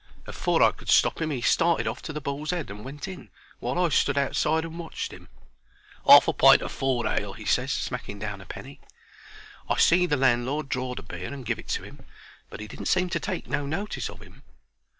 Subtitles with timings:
[0.25, 3.29] Afore I could stop 'im he started off to the Bull's Head and went in,
[3.59, 5.29] while I stood outside and watched 'im.
[6.07, 8.79] "'Arf a pint o' four ale," he ses, smacking down a penny.
[9.69, 12.03] I see the landlord draw the beer and give it to 'im,
[12.49, 14.41] but 'e didn't seem to take no notice of 'im.